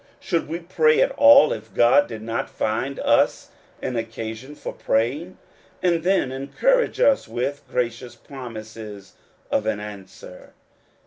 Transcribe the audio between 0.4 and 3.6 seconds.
we pray at all if God did not find us